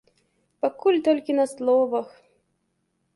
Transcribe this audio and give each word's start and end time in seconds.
Пакуль 0.65 0.97
толькі 1.07 1.35
на 1.39 1.45
словах. 1.53 2.07